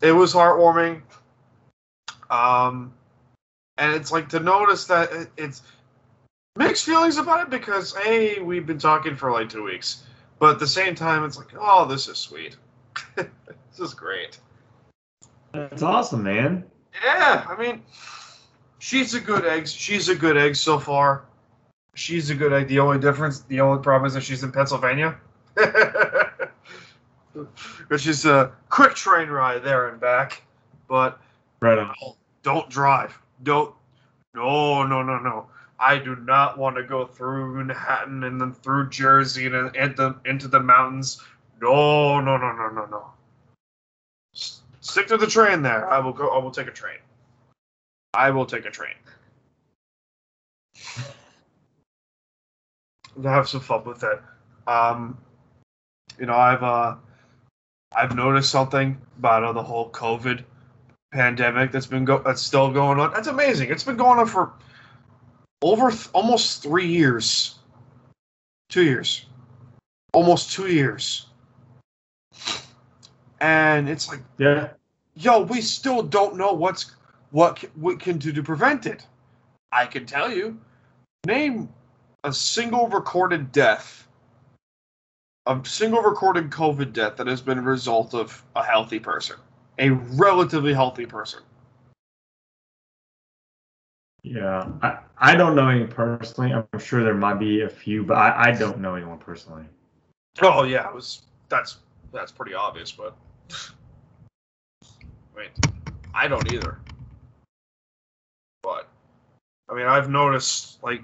[0.01, 1.03] it was heartwarming.
[2.31, 2.95] Um,
[3.77, 5.63] and it's like to notice that it, it's
[6.57, 10.05] mixed feelings about it because hey, we've been talking for like two weeks,
[10.39, 12.57] but at the same time, it's like, oh, this is sweet.
[13.17, 13.29] this
[13.79, 14.41] is great.
[15.53, 16.65] That's awesome, man.
[17.05, 17.83] Yeah, I mean,
[18.79, 19.67] she's a good egg.
[19.69, 21.25] She's a good egg so far.
[21.95, 22.69] She's a good egg.
[22.69, 25.17] The only difference, the only problem is that she's in Pennsylvania.
[27.89, 30.43] Which is a quick train ride there and back.
[30.89, 31.21] But
[31.61, 31.95] Right on.
[32.43, 33.19] don't drive.
[33.43, 33.75] Don't.
[34.35, 35.47] No, no, no, no.
[35.79, 40.47] I do not want to go through Manhattan and then through Jersey and into, into
[40.47, 41.23] the mountains.
[41.61, 43.07] No, no, no, no, no, no.
[44.81, 45.89] Stick to the train there.
[45.91, 46.29] I will go.
[46.29, 46.99] I will take a train.
[48.15, 48.95] I will take a train.
[53.15, 54.21] We'll have some fun with it.
[54.67, 55.19] Um,
[56.19, 56.97] you know, I've uh,
[57.95, 60.45] I've noticed something about uh, the whole COVID
[61.13, 63.13] pandemic that's been go that's still going on.
[63.13, 63.71] That's amazing.
[63.71, 64.53] It's been going on for
[65.63, 67.57] over th- almost three years,
[68.69, 69.27] two years,
[70.15, 71.27] almost two years,
[73.41, 74.71] and it's like, Yeah.
[75.15, 76.97] yo, we still don't know what's
[77.31, 79.07] what we can do to prevent it.
[79.73, 80.61] I can tell you,
[81.27, 81.69] name
[82.25, 84.09] a single recorded death,
[85.47, 89.37] a single recorded COVID death that has been a result of a healthy person,
[89.79, 91.41] a relatively healthy person.
[94.23, 94.69] Yeah.
[94.83, 96.53] I, I don't know any personally.
[96.53, 99.65] I'm sure there might be a few, but I, I don't know anyone personally.
[100.43, 101.79] Oh yeah, it was that's
[102.13, 103.17] that's pretty obvious, but
[105.37, 105.51] wait,
[106.15, 106.79] I don't either.
[108.63, 108.89] But
[109.69, 111.03] I mean, I've noticed like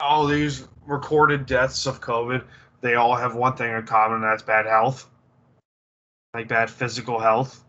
[0.00, 2.44] all these recorded deaths of COVID,
[2.80, 5.08] they all have one thing in common, and that's bad health,
[6.34, 7.64] like bad physical health.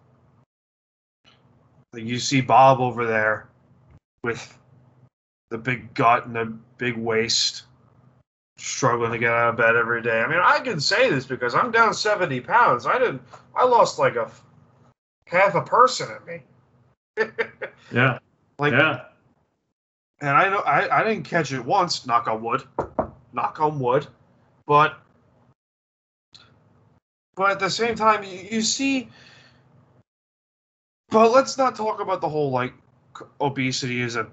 [1.93, 3.47] Like you see Bob over there
[4.23, 4.57] with
[5.49, 6.45] the big gut and the
[6.77, 7.63] big waist
[8.57, 10.21] struggling to get out of bed every day.
[10.21, 12.85] I mean, I can say this because I'm down 70 pounds.
[12.85, 13.21] I didn't.
[13.55, 14.31] I lost like a
[15.27, 16.41] half a person in me.
[17.91, 18.17] Yeah.
[18.57, 19.05] like, yeah.
[20.19, 22.07] and I know I, I didn't catch it once.
[22.07, 22.63] Knock on wood.
[23.31, 24.07] Knock on wood.
[24.65, 24.97] But
[27.35, 29.07] but at the same time, you, you see.
[31.09, 32.73] But let's not talk about the whole like
[33.39, 34.27] obesity is a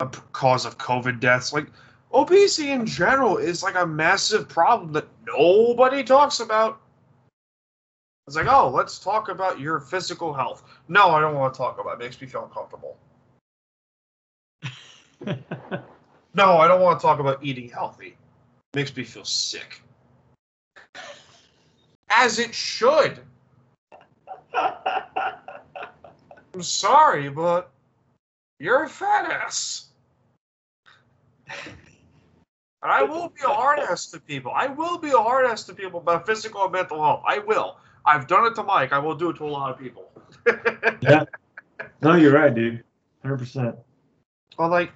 [0.00, 1.52] a cause of COVID deaths.
[1.52, 1.68] Like
[2.12, 6.80] obesity in general is like a massive problem that nobody talks about.
[8.26, 10.62] It's like, oh, let's talk about your physical health.
[10.88, 12.02] No, I don't want to talk about it.
[12.02, 12.96] it makes me feel uncomfortable.
[16.34, 18.08] No, I don't want to talk about eating healthy.
[18.08, 18.16] It
[18.74, 19.82] Makes me feel sick.
[22.08, 23.20] As it should.
[24.54, 27.70] I'm sorry, but
[28.58, 29.88] you're a fat ass.
[32.82, 34.52] And I will be a hard ass to people.
[34.54, 37.22] I will be a hard ass to people about physical and mental health.
[37.26, 37.76] I will.
[38.04, 38.92] I've done it to Mike.
[38.92, 40.10] I will do it to a lot of people.
[41.00, 41.24] yeah.
[42.00, 42.82] No, you're right, dude.
[43.22, 43.76] Hundred percent.
[44.58, 44.90] Well, like,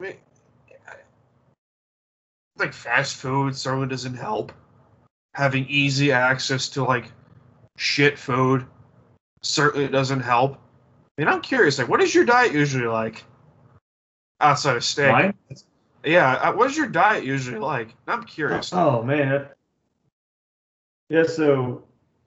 [0.00, 0.14] I mean,
[2.56, 4.52] like fast food certainly doesn't help.
[5.34, 7.12] Having easy access to like
[7.76, 8.64] shit food
[9.42, 10.54] certainly doesn't help.
[10.54, 11.78] I mean, I'm curious.
[11.78, 13.24] Like, what is your diet usually like
[14.40, 15.12] outside of steak?
[15.12, 15.34] Mine?
[16.06, 17.94] Yeah, uh, what is your diet usually like?
[18.06, 18.72] I'm curious.
[18.72, 19.48] Oh man.
[21.08, 21.82] Yeah, so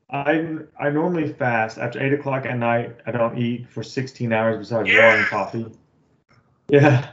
[0.10, 2.98] I I normally fast after eight o'clock at night.
[3.06, 5.66] I don't eat for 16 hours besides water and coffee.
[6.68, 7.10] Yeah.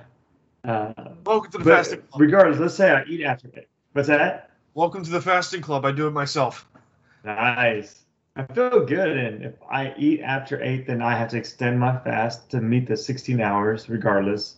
[0.65, 0.93] Uh,
[1.25, 2.21] Welcome to the fasting club.
[2.21, 3.69] regardless, let's say I eat after it.
[3.93, 4.51] What's that?
[4.75, 5.85] Welcome to the fasting club.
[5.85, 6.69] I do it myself.
[7.25, 8.03] Nice.
[8.35, 11.97] I feel good, and if I eat after eight, then I have to extend my
[12.01, 14.57] fast to meet the 16 hours, regardless.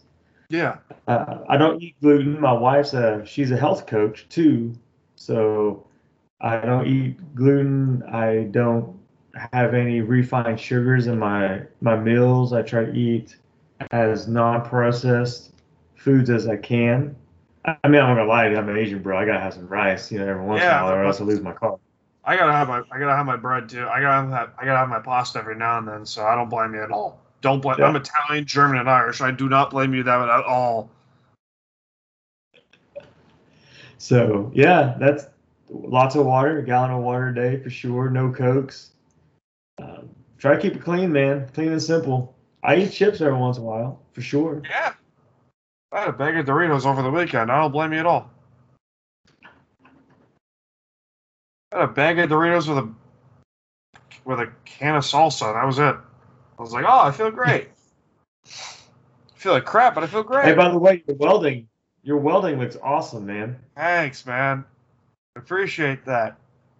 [0.50, 0.78] Yeah.
[1.06, 2.40] Uh, I don't eat gluten.
[2.40, 4.74] My wife's a she's a health coach too,
[5.16, 5.86] so
[6.40, 8.02] I don't eat gluten.
[8.04, 8.98] I don't
[9.52, 12.52] have any refined sugars in my my meals.
[12.52, 13.36] I try to eat
[13.90, 15.52] as non-processed
[15.96, 17.14] foods as I can.
[17.64, 18.58] I mean, I'm not gonna lie to you.
[18.58, 19.18] I'm an Asian bro.
[19.18, 21.24] I gotta have some rice, you know, every once in a while, or else I
[21.24, 21.78] lose my car.
[22.24, 23.86] I gotta have my I gotta have my bread too.
[23.86, 26.06] I gotta have I gotta have my pasta every now and then.
[26.06, 27.20] So I don't blame you at all.
[27.40, 27.76] Don't blame.
[27.78, 27.86] Yeah.
[27.86, 29.20] I'm Italian, German, and Irish.
[29.20, 30.90] I do not blame you that at all.
[33.98, 35.26] So yeah, that's
[35.68, 38.10] lots of water, a gallon of water a day for sure.
[38.10, 38.90] No cokes.
[39.80, 41.48] Um, try to keep it clean, man.
[41.54, 42.34] Clean and simple.
[42.62, 44.62] I eat chips every once in a while, for sure.
[44.68, 44.94] Yeah.
[45.92, 47.50] I had a bag of Doritos over the weekend.
[47.50, 48.30] I don't blame you at all.
[51.72, 52.92] I had a bag of Doritos with a
[54.24, 55.54] with a can of salsa.
[55.54, 55.96] That was it.
[56.58, 57.68] I was like, oh, I feel great.
[58.46, 60.46] I feel like crap, but I feel great.
[60.46, 61.68] Hey, by the way, your welding,
[62.02, 63.56] your welding looks awesome, man.
[63.76, 64.64] Thanks, man.
[65.36, 66.36] Appreciate that.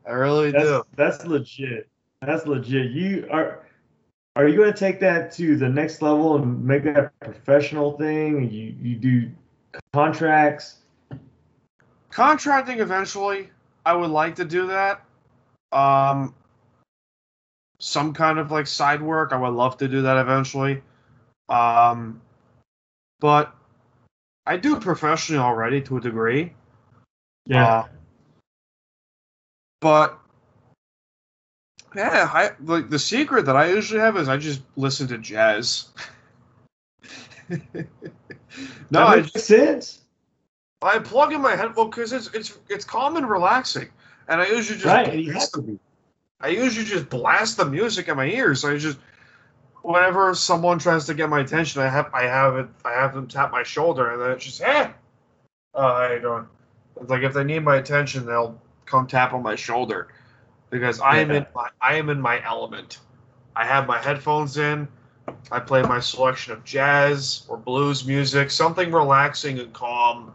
[0.07, 0.83] I really That's do.
[0.97, 1.89] that's legit.
[2.23, 2.91] That's legit.
[2.91, 3.65] You are.
[4.35, 7.97] Are you going to take that to the next level and make that a professional
[7.97, 8.51] thing?
[8.51, 9.31] You you do
[9.93, 10.77] contracts.
[12.11, 13.51] contracting eventually
[13.85, 15.05] i would like to do that
[15.73, 16.35] um
[17.81, 19.33] some kind of like side work.
[19.33, 20.83] I would love to do that eventually.
[21.49, 22.21] Um
[23.21, 23.55] but
[24.47, 26.53] i do it professionally already to a degree.
[27.65, 27.85] Uh,
[29.81, 30.19] but
[31.97, 35.89] yeah i like the secret that i usually have is i just listen to jazz.
[38.91, 40.01] No that i makes sense.
[40.81, 43.89] I plug in my headphone because it's it's it's calm and relaxing,
[44.29, 45.09] and I usually just Right,
[46.41, 48.65] I usually just blast the music in my ears.
[48.65, 48.99] I just
[49.83, 53.27] whenever someone tries to get my attention, I have I have it I have them
[53.27, 54.91] tap my shoulder, and then it's just uh, hey,
[55.75, 56.47] oh how you doing?
[57.01, 60.09] It's like if they need my attention, they'll come tap on my shoulder
[60.71, 62.99] because I am in my I am in my element.
[63.57, 64.87] I have my headphones in.
[65.51, 70.33] I play my selection of jazz or blues music, something relaxing and calm,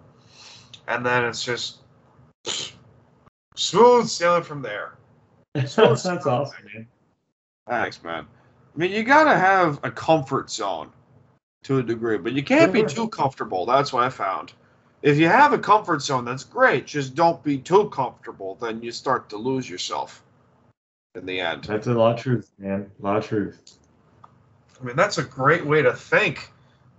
[0.87, 1.77] and then it's just
[3.55, 4.97] smooth sailing from there.
[5.53, 5.77] That's
[6.25, 6.87] awesome, man.
[7.67, 8.25] Thanks, man.
[8.75, 10.91] I mean, you gotta have a comfort zone
[11.63, 13.65] to a degree, but you can't be too comfortable.
[13.65, 14.53] That's what I found.
[15.01, 16.87] If you have a comfort zone, that's great.
[16.87, 18.55] Just don't be too comfortable.
[18.55, 20.23] Then you start to lose yourself
[21.15, 21.65] in the end.
[21.65, 22.89] That's a lot of truth, man.
[22.99, 23.77] A lot of truth.
[24.81, 26.51] I mean, that's a great way to think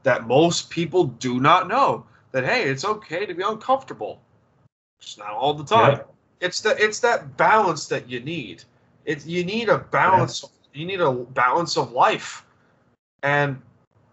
[0.02, 4.20] that most people do not know that hey, it's okay to be uncomfortable.
[5.00, 5.98] It's not all the time.
[5.98, 6.02] Yeah.
[6.44, 8.64] It's the it's that balance that you need.
[9.06, 10.44] It's you need a balance.
[10.74, 12.44] You need a balance of life,
[13.22, 13.60] and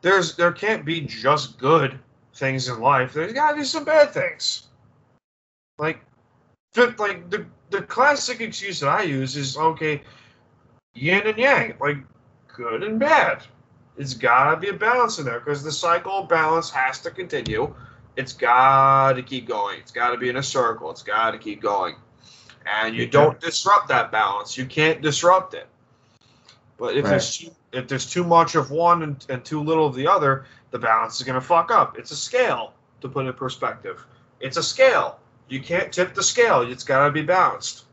[0.01, 1.99] there's there can't be just good
[2.33, 3.11] things in life.
[3.11, 4.67] There's got to be some bad things.
[5.77, 5.99] Like,
[6.75, 10.01] like the the classic excuse that I use is okay.
[10.93, 11.97] yin and yang, like
[12.47, 13.43] good and bad.
[13.97, 17.11] It's got to be a balance in there because the cycle of balance has to
[17.11, 17.75] continue.
[18.15, 19.79] It's got to keep going.
[19.79, 20.89] It's got to be in a circle.
[20.91, 21.95] It's got to keep going.
[22.65, 24.57] And you don't disrupt that balance.
[24.57, 25.67] You can't disrupt it.
[26.77, 27.11] But if Right.
[27.11, 30.45] there's too, if there's too much of one and, and too little of the other,
[30.71, 31.97] the balance is going to fuck up.
[31.97, 34.05] It's a scale, to put in perspective.
[34.39, 35.19] It's a scale.
[35.47, 36.61] You can't tip the scale.
[36.61, 37.85] It's got to be balanced.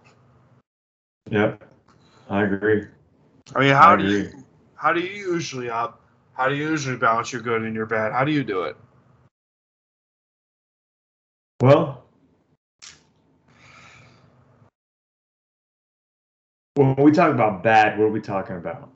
[1.30, 1.62] Yep.
[2.30, 2.86] I agree.
[3.54, 4.18] I mean, how I do agree.
[4.18, 4.44] you
[4.74, 6.00] how do you usually up?
[6.34, 8.12] How do you usually balance your good and your bad?
[8.12, 8.76] How do you do it?
[11.60, 12.04] Well,
[16.78, 18.88] when we talk about bad, what are we talking about?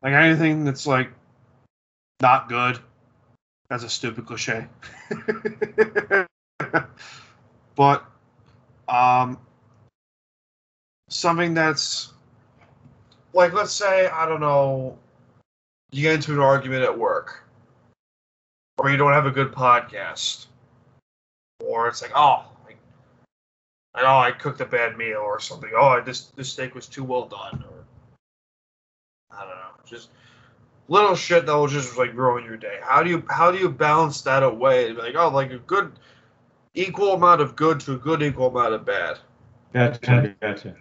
[0.00, 1.10] Like anything that's like
[2.22, 2.78] not good.
[3.68, 4.68] That's a stupid cliche.
[7.74, 8.04] but
[8.88, 9.38] um
[11.08, 12.12] something that's
[13.32, 14.96] like let's say, I don't know,
[15.90, 17.42] you get into an argument at work.
[18.78, 20.46] Or you don't have a good podcast.
[21.58, 22.49] Or it's like, oh,
[23.94, 25.70] like, I oh, I cooked a bad meal or something.
[25.76, 27.84] Oh, this this steak was too well done or
[29.36, 29.70] I don't know.
[29.84, 30.10] Just
[30.88, 32.78] little shit that will just like ruin your day.
[32.82, 34.92] How do you how do you balance that away?
[34.92, 35.92] Like oh, like a good
[36.74, 39.18] equal amount of good to a good equal amount of bad.
[39.72, 40.34] Gotcha.
[40.40, 40.76] Gotcha.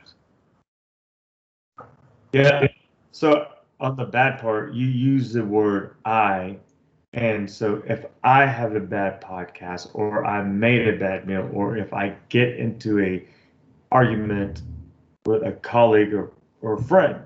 [2.34, 2.68] Yeah.
[3.12, 3.47] So
[3.80, 6.57] on the bad part, you use the word I.
[7.14, 11.78] And so if I have a bad podcast or I made a bad meal or
[11.78, 13.26] if I get into a
[13.91, 14.62] argument
[15.26, 16.32] with a colleague or,
[16.62, 17.22] or a friend,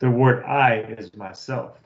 [0.00, 1.78] the word I is myself.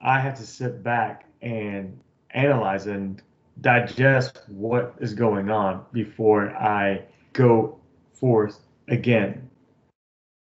[0.00, 1.98] I have to sit back and
[2.30, 3.22] analyze and
[3.60, 7.78] digest what is going on before I go
[8.12, 9.48] forth again.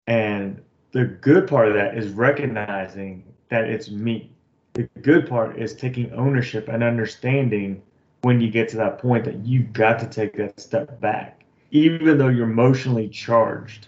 [0.08, 4.32] And the good part of that is recognizing that it's me.
[4.78, 7.82] The good part is taking ownership and understanding
[8.21, 11.45] when you get to that point that you've got to take that step back.
[11.71, 13.88] Even though you're emotionally charged,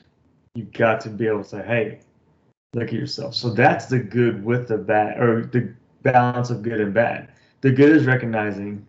[0.55, 1.99] you've got to be able to say, hey,
[2.73, 3.35] look at yourself.
[3.35, 7.33] So that's the good with the bad, or the balance of good and bad.
[7.61, 8.83] The good is recognizing,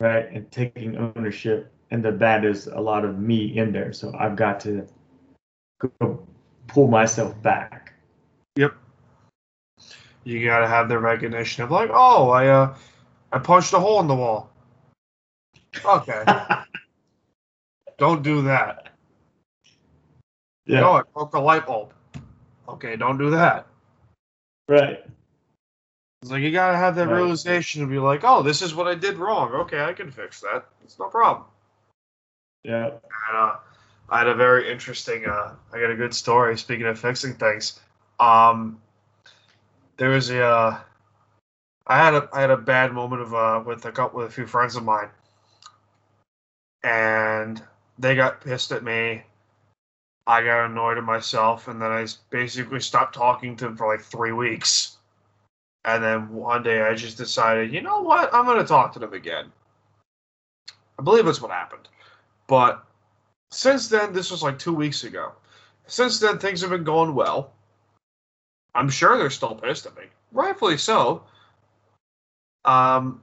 [0.00, 3.92] right, and taking ownership, and the bad is a lot of me in there.
[3.92, 4.86] So I've got to
[6.00, 6.26] go
[6.66, 7.81] pull myself back.
[10.24, 12.74] You gotta have the recognition of like, oh, I uh,
[13.32, 14.50] I punched a hole in the wall.
[15.84, 16.24] Okay,
[17.98, 18.88] don't do that.
[20.66, 21.92] Yeah, No, I broke a light bulb.
[22.68, 23.66] Okay, don't do that.
[24.68, 25.04] right.
[26.22, 27.16] It's like you gotta have that Right.
[27.16, 29.52] realization to be like, oh, this is what I did wrong.
[29.52, 30.64] Okay, I can fix that.
[30.84, 31.46] It's no problem.
[32.62, 32.86] Yeah.
[32.86, 33.56] And, uh,
[34.08, 35.26] I had a very interesting.
[35.26, 36.56] Uh, I got a good story.
[36.56, 37.80] Speaking of fixing things,
[38.20, 38.80] um,
[40.02, 40.42] there was a.
[40.44, 40.80] Uh,
[41.86, 44.32] I had a I had a bad moment of uh with a couple with a
[44.32, 45.10] few friends of mine,
[46.82, 47.62] and
[48.00, 49.22] they got pissed at me.
[50.26, 54.04] I got annoyed at myself, and then I basically stopped talking to them for like
[54.04, 54.96] three weeks.
[55.84, 58.34] And then one day I just decided, you know what?
[58.34, 59.52] I'm going to talk to them again.
[60.98, 61.88] I believe that's what happened.
[62.48, 62.84] But
[63.52, 65.30] since then, this was like two weeks ago.
[65.86, 67.52] Since then, things have been going well.
[68.74, 70.04] I'm sure they're still pissed at me.
[70.32, 71.24] Rightfully so.
[72.64, 73.20] Um,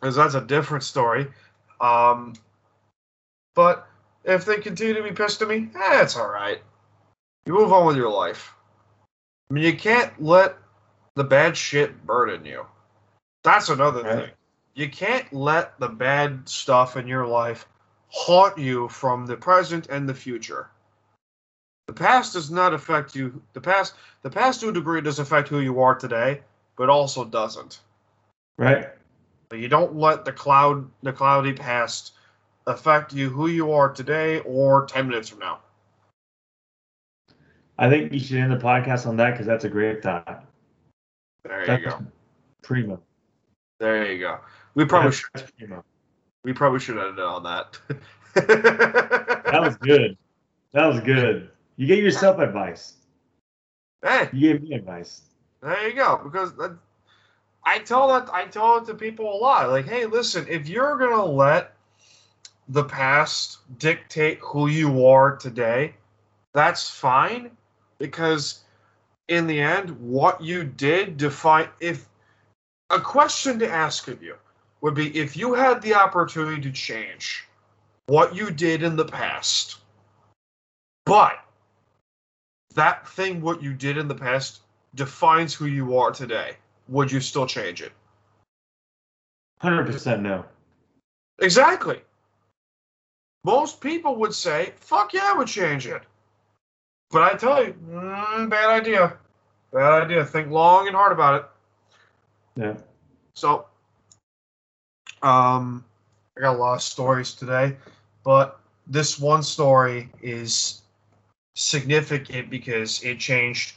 [0.00, 1.28] because that's a different story.
[1.80, 2.34] Um,
[3.54, 3.86] but
[4.24, 6.60] if they continue to be pissed at me, eh, it's all right.
[7.46, 8.54] You move on with your life.
[9.50, 10.56] I mean, you can't let
[11.14, 12.66] the bad shit burden you.
[13.42, 14.24] That's another Right.
[14.26, 14.30] thing.
[14.74, 17.66] You can't let the bad stuff in your life
[18.08, 20.70] haunt you from the present and the future.
[21.86, 23.42] The past does not affect you.
[23.52, 26.40] The past, the past to a degree does affect who you are today,
[26.76, 27.80] but also doesn't.
[28.56, 28.88] Right.
[29.48, 32.12] But you don't let the cloud, the cloudy past,
[32.66, 35.58] affect you who you are today or ten minutes from now.
[37.78, 40.44] I think you should end the podcast on that because that's a great thought.
[41.44, 42.06] There you That's go.
[42.62, 43.00] primo.
[43.80, 44.38] There you go.
[44.74, 45.58] We probably That's- should.
[45.58, 45.84] primo.
[46.44, 47.78] We probably should end it on that.
[48.34, 50.16] That was good.
[50.72, 51.50] That was good.
[51.76, 52.94] You gave yourself advice.
[54.02, 55.22] hey, You gave me advice.
[55.62, 56.20] There you go.
[56.22, 56.76] Because that,
[57.64, 59.70] I tell that I tell it to people a lot.
[59.70, 61.74] Like, hey, listen, if you're gonna let
[62.68, 65.94] the past dictate who you are today,
[66.52, 67.50] that's fine.
[67.98, 68.64] Because
[69.28, 72.08] in the end, what you did define if
[72.90, 74.36] a question to ask of you
[74.80, 77.46] would be if you had the opportunity to change
[78.06, 79.78] what you did in the past,
[81.06, 81.38] but
[82.74, 84.60] that thing what you did in the past
[84.94, 86.56] defines who you are today,
[86.88, 87.92] would you still change it?
[89.58, 90.44] Hundred percent no.
[91.40, 92.00] Exactly.
[93.44, 96.02] Most people would say, "Fuck yeah, I would change it."
[97.10, 99.16] But I tell you, mm, bad idea.
[99.72, 100.24] Bad idea.
[100.24, 102.60] Think long and hard about it.
[102.60, 102.74] Yeah.
[103.34, 103.66] So,
[105.22, 105.84] um,
[106.36, 107.76] I got a lot of stories today,
[108.24, 110.81] but this one story is
[111.54, 113.74] significant because it changed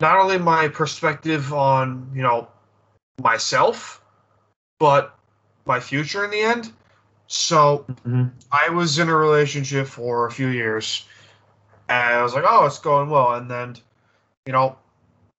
[0.00, 2.48] not only my perspective on, you know,
[3.22, 4.02] myself,
[4.78, 5.16] but
[5.66, 6.72] my future in the end.
[7.26, 11.06] So, hmm I was in a relationship for a few years,
[11.88, 13.76] and I was like, "Oh, it's going well." And then,
[14.46, 14.76] you know,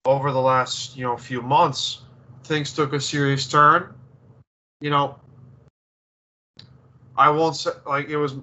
[0.06, 2.02] over the last you know few months,
[2.44, 3.94] things took a serious turn.
[4.82, 5.16] You know,
[7.18, 8.36] I won't say like it was.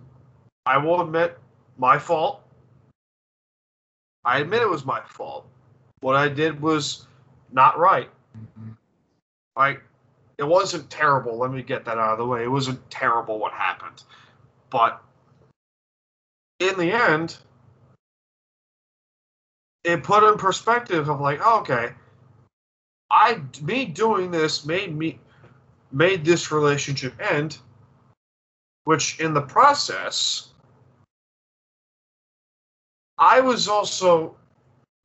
[0.65, 1.39] I will admit
[1.83, 2.41] my fault.
[4.25, 5.49] I admit it was my fault.
[6.01, 7.09] What I did was
[7.51, 8.09] not right.
[8.39, 8.71] Mm-hmm.
[9.57, 9.83] Like
[10.39, 11.37] it wasn't terrible.
[11.37, 12.45] Let me get that out of the way.
[12.45, 14.05] It wasn't terrible what happened,
[14.71, 15.03] but
[16.61, 17.37] in the end,
[19.83, 21.95] it put in perspective of like, oh, okay,
[23.11, 25.19] I me doing this made me
[25.91, 27.59] made this relationship end,
[28.85, 30.52] which in the process,
[33.23, 34.35] I was also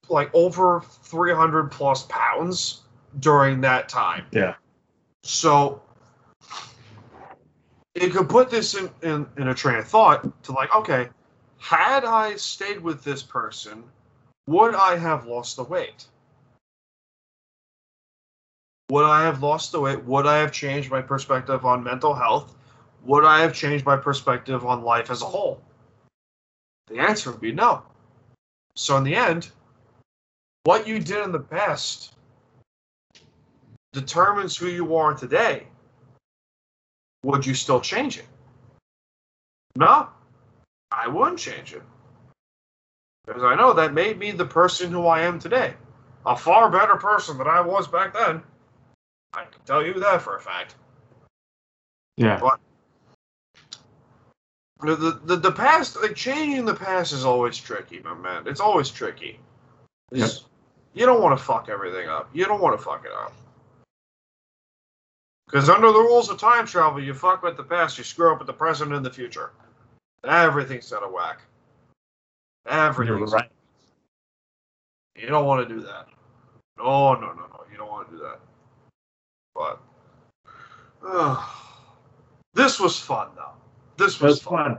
[0.09, 2.81] like over 300 plus pounds
[3.19, 4.25] during that time.
[4.31, 4.55] Yeah.
[5.21, 5.83] So
[7.93, 11.09] it could put this in, in, in a train of thought to like, okay,
[11.59, 13.83] had I stayed with this person,
[14.47, 16.07] would I have lost the weight?
[18.89, 20.03] Would I have lost the weight?
[20.05, 22.55] Would I have changed my perspective on mental health?
[23.03, 25.61] Would I have changed my perspective on life as a whole?
[26.87, 27.83] The answer would be no.
[28.77, 29.49] So, in the end,
[30.63, 32.13] what you did in the past
[33.91, 35.65] determines who you are today.
[37.23, 38.27] Would you still change it?
[39.75, 40.09] No,
[40.91, 41.81] I wouldn't change it.
[43.25, 45.73] Because I know that made me the person who I am today.
[46.27, 48.43] A far better person than I was back then.
[49.33, 50.75] I can tell you that for a fact.
[52.15, 52.37] Yeah.
[52.37, 52.59] The,
[54.81, 58.47] the, the, the past, like changing the past is always tricky, my man.
[58.47, 59.39] It's always tricky.
[60.11, 60.43] It's-
[60.93, 62.29] You don't want to fuck everything up.
[62.33, 63.33] You don't want to fuck it up.
[65.45, 68.39] Because under the rules of time travel, you fuck with the past, you screw up
[68.39, 69.51] with the present and the future.
[70.23, 71.41] Everything's out of whack.
[72.67, 73.49] Everything's right.
[75.15, 76.07] You don't want to do that.
[76.77, 77.63] No, no, no, no.
[77.71, 78.39] You don't want to do that.
[79.55, 79.79] But
[82.53, 83.56] this was fun, though.
[83.97, 84.77] This was That's fun.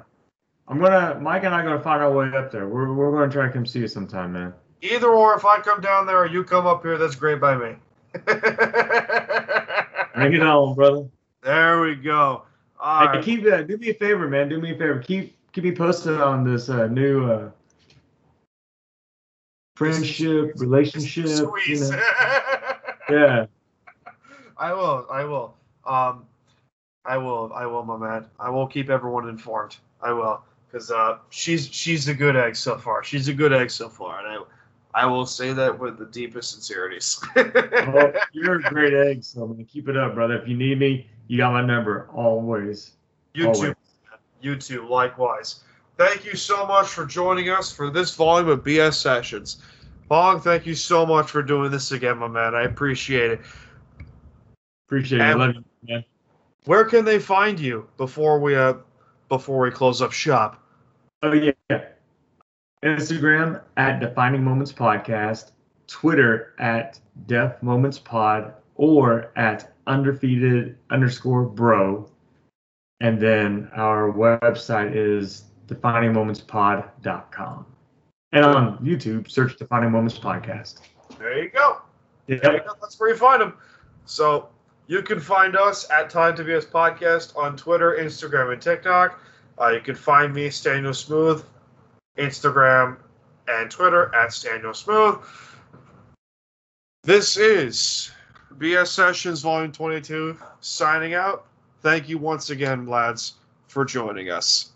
[0.68, 2.68] I'm gonna Mike and I are gonna find our way up there.
[2.68, 4.52] We're we're gonna try to come see you sometime, man.
[4.80, 7.56] Either or, if I come down there or you come up here, that's great by
[7.56, 7.74] me.
[10.14, 11.08] Bring it on, brother.
[11.42, 12.44] there we go.
[12.78, 13.24] All Hey, right.
[13.24, 14.48] keep uh, do me a favor, man.
[14.48, 14.98] Do me a favor.
[15.00, 17.50] Keep keep me posted on this uh, new uh,
[19.76, 21.26] friendship, relationship.
[21.66, 22.02] You know.
[23.10, 23.46] Yeah.
[24.58, 25.06] I will.
[25.10, 25.54] I will.
[25.86, 26.26] Um,
[27.04, 27.52] I will.
[27.54, 28.26] I will, my man.
[28.38, 29.76] I will keep everyone informed.
[30.02, 33.02] I will, because uh, she's she's a good egg so far.
[33.02, 34.38] She's a good egg so far, and I
[34.94, 37.20] I will say that with the deepest sincerities.
[37.36, 40.36] Well, you're a great egg, so man, keep it up, brother.
[40.40, 42.92] If you need me, you got my number always.
[43.32, 43.60] you always.
[43.60, 43.74] too.
[44.40, 44.88] You too.
[44.88, 45.60] Likewise.
[45.96, 49.62] Thank you so much for joining us for this volume of BS Sessions.
[50.06, 52.54] Bong, thank you so much for doing this again, my man.
[52.54, 53.40] I appreciate it.
[54.86, 55.36] Appreciate it.
[55.36, 56.04] Love you, man.
[56.64, 58.74] Where can they find you before we uh
[59.28, 60.62] before we close up shop?
[61.22, 61.52] Oh yeah.
[62.84, 65.52] Instagram at Defining Moments Podcast,
[65.88, 72.08] Twitter at Def Moments Pod, or at undefeated underscore bro.
[73.00, 77.66] And then our website is definingmomentspod.com.
[78.32, 80.80] And on YouTube, search Defining Moments Podcast.
[81.18, 81.78] There you go.
[82.26, 82.74] There you go.
[82.80, 83.54] That's where you find them.
[84.04, 84.50] So
[84.88, 89.20] you can find us at Time to BS Podcast on Twitter, Instagram, and TikTok.
[89.60, 91.44] Uh, you can find me, Staniel Smooth,
[92.16, 92.96] Instagram
[93.48, 95.18] and Twitter at Staniel Smooth.
[97.04, 98.10] This is
[98.56, 101.46] BS Sessions Volume 22 signing out.
[101.82, 103.34] Thank you once again, lads,
[103.68, 104.72] for joining us.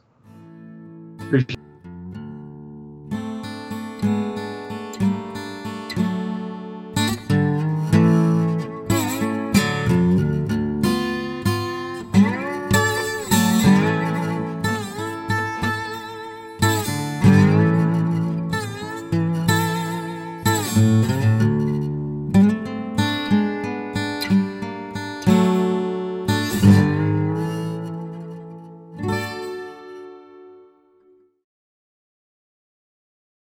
[1.21, 1.59] Appreciate